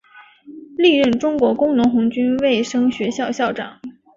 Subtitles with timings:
[0.77, 3.79] 历任中国工农红军卫生学校校长。